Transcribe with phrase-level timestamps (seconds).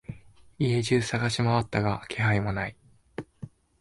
[0.57, 2.75] 家中探しまわったが気配もない。